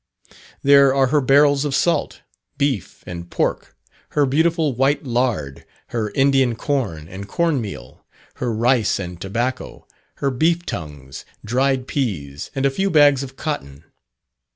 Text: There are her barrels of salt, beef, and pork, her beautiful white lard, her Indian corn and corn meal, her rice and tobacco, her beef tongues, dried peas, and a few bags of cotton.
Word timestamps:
There 0.63 0.95
are 0.95 1.05
her 1.13 1.21
barrels 1.21 1.63
of 1.63 1.75
salt, 1.75 2.21
beef, 2.57 3.03
and 3.05 3.29
pork, 3.29 3.77
her 4.17 4.25
beautiful 4.25 4.73
white 4.73 5.03
lard, 5.03 5.63
her 5.89 6.09
Indian 6.15 6.55
corn 6.55 7.07
and 7.07 7.27
corn 7.27 7.61
meal, 7.61 8.03
her 8.37 8.51
rice 8.51 8.97
and 8.97 9.21
tobacco, 9.21 9.85
her 10.15 10.31
beef 10.31 10.65
tongues, 10.65 11.23
dried 11.45 11.85
peas, 11.87 12.49
and 12.55 12.65
a 12.65 12.71
few 12.71 12.89
bags 12.89 13.21
of 13.21 13.35
cotton. 13.35 13.83